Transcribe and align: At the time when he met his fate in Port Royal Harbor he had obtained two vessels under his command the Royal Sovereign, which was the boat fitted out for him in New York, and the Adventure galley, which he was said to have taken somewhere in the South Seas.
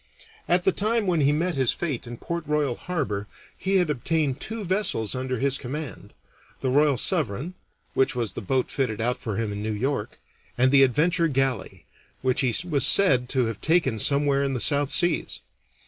At 0.49 0.63
the 0.63 0.71
time 0.71 1.05
when 1.05 1.21
he 1.21 1.31
met 1.31 1.53
his 1.55 1.71
fate 1.71 2.07
in 2.07 2.17
Port 2.17 2.43
Royal 2.47 2.73
Harbor 2.73 3.27
he 3.55 3.75
had 3.75 3.91
obtained 3.91 4.39
two 4.39 4.63
vessels 4.65 5.13
under 5.13 5.37
his 5.37 5.59
command 5.59 6.11
the 6.61 6.71
Royal 6.71 6.97
Sovereign, 6.97 7.53
which 7.93 8.15
was 8.15 8.31
the 8.33 8.41
boat 8.41 8.71
fitted 8.71 8.99
out 8.99 9.21
for 9.21 9.37
him 9.37 9.51
in 9.53 9.61
New 9.61 9.73
York, 9.75 10.17
and 10.57 10.71
the 10.71 10.81
Adventure 10.81 11.27
galley, 11.27 11.85
which 12.23 12.41
he 12.41 12.55
was 12.67 12.83
said 12.83 13.29
to 13.29 13.45
have 13.45 13.61
taken 13.61 13.99
somewhere 13.99 14.43
in 14.43 14.55
the 14.55 14.59
South 14.59 14.89
Seas. 14.89 15.41